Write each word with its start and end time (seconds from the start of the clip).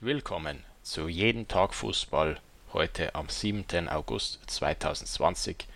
Willkommen 0.00 0.62
zu 0.84 1.08
Jeden 1.08 1.48
Tag 1.48 1.74
Fußball 1.74 2.38
heute 2.72 3.16
am 3.16 3.28
7. 3.28 3.88
August 3.88 4.38
2020. 4.46 5.66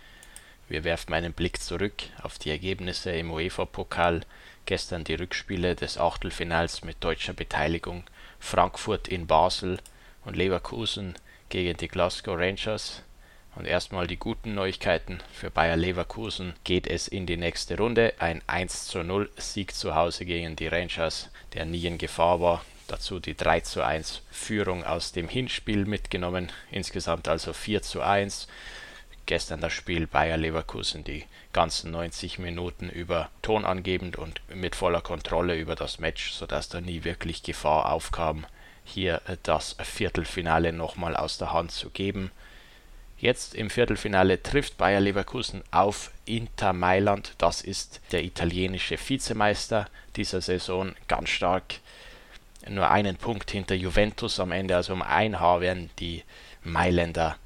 Wir 0.69 0.85
werfen 0.85 1.13
einen 1.13 1.33
Blick 1.33 1.61
zurück 1.61 2.03
auf 2.21 2.39
die 2.39 2.49
Ergebnisse 2.49 3.11
im 3.11 3.31
UEFA-Pokal. 3.31 4.21
Gestern 4.65 5.03
die 5.03 5.15
Rückspiele 5.15 5.75
des 5.75 5.97
Achtelfinals 5.97 6.85
mit 6.85 7.03
deutscher 7.03 7.33
Beteiligung. 7.33 8.05
Frankfurt 8.39 9.09
in 9.09 9.27
Basel 9.27 9.79
und 10.23 10.37
Leverkusen 10.37 11.15
gegen 11.49 11.75
die 11.75 11.89
Glasgow 11.89 12.37
Rangers. 12.37 13.01
Und 13.57 13.65
erstmal 13.65 14.07
die 14.07 14.15
guten 14.15 14.53
Neuigkeiten. 14.53 15.19
Für 15.33 15.51
Bayer 15.51 15.75
Leverkusen 15.75 16.53
geht 16.63 16.87
es 16.87 17.09
in 17.09 17.25
die 17.25 17.35
nächste 17.35 17.75
Runde. 17.75 18.13
Ein 18.19 18.41
1 18.47 18.87
zu 18.87 19.03
0 19.03 19.29
Sieg 19.35 19.75
zu 19.75 19.95
Hause 19.95 20.23
gegen 20.23 20.55
die 20.55 20.67
Rangers, 20.67 21.29
der 21.51 21.65
nie 21.65 21.85
in 21.85 21.97
Gefahr 21.97 22.39
war 22.39 22.63
dazu 22.87 23.19
die 23.19 23.35
3 23.35 23.61
zu 23.61 23.83
1 23.83 24.21
Führung 24.31 24.83
aus 24.83 25.11
dem 25.11 25.27
Hinspiel 25.27 25.85
mitgenommen. 25.85 26.51
Insgesamt 26.71 27.27
also 27.27 27.53
4 27.53 27.81
zu 27.81 28.01
1. 28.01 28.47
Gestern 29.25 29.61
das 29.61 29.71
Spiel 29.71 30.05
Bayer 30.05 30.37
Leverkusen 30.37 31.03
die 31.03 31.25
ganzen 31.53 31.91
90 31.91 32.39
Minuten 32.39 32.89
über 32.89 33.29
tonangebend 33.41 34.17
und 34.17 34.41
mit 34.53 34.75
voller 34.75 35.01
Kontrolle 35.01 35.57
über 35.57 35.75
das 35.75 35.99
Match, 35.99 36.31
sodass 36.31 36.67
da 36.67 36.81
nie 36.81 37.03
wirklich 37.03 37.43
Gefahr 37.43 37.91
aufkam, 37.91 38.45
hier 38.83 39.21
das 39.43 39.77
Viertelfinale 39.81 40.73
nochmal 40.73 41.15
aus 41.15 41.37
der 41.37 41.53
Hand 41.53 41.71
zu 41.71 41.89
geben. 41.89 42.31
Jetzt 43.17 43.55
im 43.55 43.69
Viertelfinale 43.69 44.43
trifft 44.43 44.77
Bayer 44.77 44.99
Leverkusen 44.99 45.63
auf 45.71 46.11
Inter 46.25 46.73
Mailand. 46.73 47.35
Das 47.37 47.61
ist 47.61 48.01
der 48.11 48.25
italienische 48.25 48.97
Vizemeister 48.97 49.87
dieser 50.17 50.41
Saison, 50.41 50.93
ganz 51.07 51.29
stark 51.29 51.75
nur 52.69 52.89
einen 52.89 53.17
Punkt 53.17 53.51
hinter 53.51 53.75
Juventus 53.75 54.39
am 54.39 54.51
Ende, 54.51 54.75
also 54.75 54.93
um 54.93 55.01
ein 55.01 55.39
Haar 55.39 55.61
wären 55.61 55.89
die 55.99 56.23
Mailänder 56.63 57.37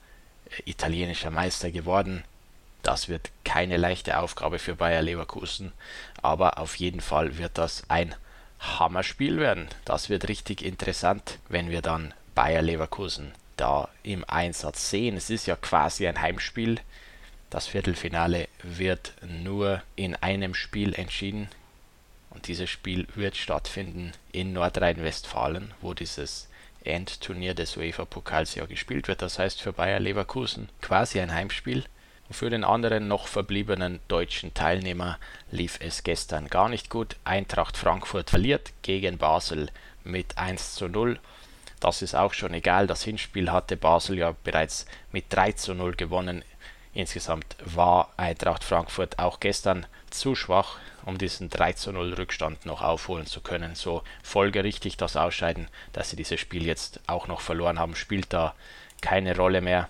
äh, 0.49 0.69
italienischer 0.69 1.31
Meister 1.31 1.71
geworden. 1.71 2.23
Das 2.83 3.09
wird 3.09 3.31
keine 3.43 3.77
leichte 3.77 4.19
Aufgabe 4.19 4.59
für 4.59 4.75
Bayer 4.75 5.01
Leverkusen, 5.01 5.73
aber 6.21 6.57
auf 6.57 6.75
jeden 6.75 7.01
Fall 7.01 7.37
wird 7.37 7.57
das 7.57 7.83
ein 7.89 8.15
Hammerspiel 8.59 9.39
werden. 9.39 9.67
Das 9.85 10.09
wird 10.09 10.27
richtig 10.29 10.63
interessant, 10.63 11.39
wenn 11.49 11.69
wir 11.69 11.81
dann 11.81 12.13
Bayer 12.33 12.61
Leverkusen 12.61 13.33
da 13.57 13.89
im 14.03 14.23
Einsatz 14.27 14.89
sehen. 14.89 15.17
Es 15.17 15.29
ist 15.29 15.47
ja 15.47 15.55
quasi 15.55 16.07
ein 16.07 16.21
Heimspiel. 16.21 16.79
Das 17.49 17.67
Viertelfinale 17.67 18.47
wird 18.61 19.13
nur 19.21 19.81
in 19.95 20.15
einem 20.15 20.53
Spiel 20.53 20.93
entschieden 20.93 21.49
und 22.37 22.47
dieses 22.47 22.69
Spiel 22.69 23.07
wird 23.15 23.35
stattfinden 23.35 24.11
in 24.31 24.53
Nordrhein-Westfalen, 24.53 25.73
wo 25.81 25.95
dieses 25.95 26.47
Endturnier 26.83 27.55
des 27.55 27.75
UEFA-Pokals 27.75 28.53
ja 28.53 28.67
gespielt 28.67 29.07
wird. 29.07 29.23
Das 29.23 29.39
heißt 29.39 29.59
für 29.59 29.73
Bayer 29.73 29.99
Leverkusen 29.99 30.69
quasi 30.79 31.19
ein 31.19 31.33
Heimspiel. 31.33 31.83
Und 32.27 32.35
für 32.35 32.51
den 32.51 32.63
anderen 32.63 33.07
noch 33.07 33.25
verbliebenen 33.25 34.01
deutschen 34.07 34.53
Teilnehmer 34.53 35.17
lief 35.49 35.79
es 35.81 36.03
gestern 36.03 36.47
gar 36.47 36.69
nicht 36.69 36.91
gut. 36.91 37.15
Eintracht 37.23 37.75
Frankfurt 37.75 38.29
verliert 38.29 38.71
gegen 38.83 39.17
Basel 39.17 39.71
mit 40.03 40.37
1 40.37 40.75
zu 40.75 40.89
0. 40.89 41.19
Das 41.79 42.03
ist 42.03 42.13
auch 42.13 42.35
schon 42.35 42.53
egal. 42.53 42.85
Das 42.85 43.01
Hinspiel 43.01 43.51
hatte 43.51 43.77
Basel 43.77 44.15
ja 44.19 44.35
bereits 44.43 44.85
mit 45.11 45.25
3 45.29 45.53
zu 45.53 45.73
0 45.73 45.95
gewonnen. 45.95 46.43
Insgesamt 46.97 47.55
war 47.63 48.09
Eintracht 48.17 48.63
Frankfurt 48.63 49.19
auch 49.19 49.39
gestern 49.39 49.85
zu 50.09 50.33
schwach 50.33 50.77
um 51.05 51.17
diesen 51.17 51.49
3 51.49 51.71
zu 51.73 51.93
0 51.93 52.15
Rückstand 52.15 52.65
noch 52.65 52.81
aufholen 52.81 53.27
zu 53.27 53.39
können. 53.39 53.75
So 53.75 54.03
folgerichtig 54.23 54.97
das 54.97 55.15
Ausscheiden, 55.15 55.69
dass 55.93 56.09
sie 56.09 56.17
dieses 56.17 56.39
Spiel 56.39 56.65
jetzt 56.65 56.99
auch 57.07 57.27
noch 57.27 57.39
verloren 57.39 57.79
haben, 57.79 57.95
spielt 57.95 58.33
da 58.33 58.53
keine 58.99 59.37
Rolle 59.37 59.61
mehr. 59.61 59.87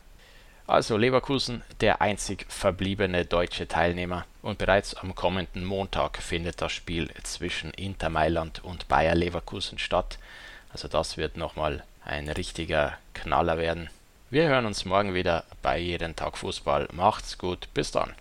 Also 0.68 0.96
Leverkusen, 0.96 1.64
der 1.82 2.02
einzig 2.02 2.46
verbliebene 2.50 3.26
deutsche 3.26 3.68
Teilnehmer. 3.68 4.26
Und 4.44 4.60
bereits 4.60 4.94
am 4.94 5.16
kommenden 5.16 5.66
Montag 5.66 6.22
findet 6.22 6.62
das 6.62 6.72
Spiel 6.72 7.10
zwischen 7.24 7.72
Inter 7.72 8.10
Mailand 8.10 8.64
und 8.64 8.88
Bayer 8.88 9.16
Leverkusen 9.16 9.80
statt. 9.80 10.20
Also 10.72 10.88
das 10.88 11.18
wird 11.18 11.36
nochmal 11.36 11.84
ein 12.06 12.30
richtiger 12.30 12.98
Knaller 13.16 13.58
werden. 13.58 13.90
Wir 14.30 14.50
hören 14.50 14.66
uns 14.66 14.84
morgen 14.84 15.14
wieder 15.14 15.46
bei 15.62 15.80
jeden 15.80 16.14
Tag 16.14 16.38
Fußball. 16.38 16.90
Macht's 16.92 17.38
gut, 17.38 17.70
bis 17.74 17.92
dann. 17.92 18.14